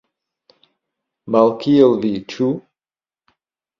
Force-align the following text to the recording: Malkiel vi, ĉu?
Malkiel 1.35 1.93
vi, 2.07 2.13
ĉu? 2.35 2.49